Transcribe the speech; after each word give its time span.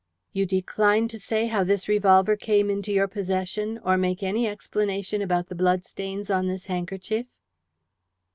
"You 0.33 0.47
decline 0.47 1.07
to 1.09 1.19
say 1.19 1.45
how 1.45 1.63
this 1.63 1.87
revolver 1.87 2.35
came 2.35 2.71
into 2.71 2.91
your 2.91 3.07
possession, 3.07 3.77
or 3.85 3.97
make 3.99 4.23
any 4.23 4.47
explanation 4.47 5.21
about 5.21 5.47
the 5.47 5.53
bloodstains 5.53 6.27
on 6.31 6.47
this 6.47 6.65
handkerchief?" 6.65 7.27